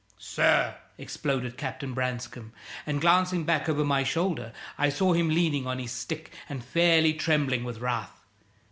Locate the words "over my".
3.69-4.03